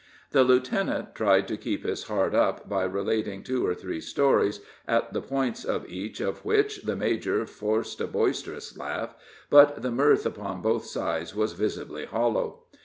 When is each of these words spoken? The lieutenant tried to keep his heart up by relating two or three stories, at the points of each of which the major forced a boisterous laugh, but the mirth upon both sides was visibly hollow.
The 0.31 0.43
lieutenant 0.43 1.13
tried 1.13 1.47
to 1.47 1.57
keep 1.57 1.85
his 1.85 2.05
heart 2.05 2.33
up 2.33 2.67
by 2.67 2.85
relating 2.85 3.43
two 3.43 3.63
or 3.63 3.75
three 3.75 4.01
stories, 4.01 4.59
at 4.87 5.13
the 5.13 5.21
points 5.21 5.63
of 5.63 5.87
each 5.87 6.19
of 6.19 6.43
which 6.43 6.81
the 6.81 6.95
major 6.95 7.45
forced 7.45 8.01
a 8.01 8.07
boisterous 8.07 8.75
laugh, 8.75 9.13
but 9.51 9.83
the 9.83 9.91
mirth 9.91 10.25
upon 10.25 10.63
both 10.63 10.85
sides 10.85 11.35
was 11.35 11.53
visibly 11.53 12.05
hollow. 12.05 12.63